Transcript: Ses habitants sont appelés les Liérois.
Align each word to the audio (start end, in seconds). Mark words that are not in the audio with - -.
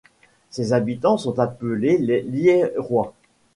Ses 0.49 0.73
habitants 0.73 1.19
sont 1.19 1.37
appelés 1.37 1.99
les 1.99 2.23
Liérois. 2.23 3.13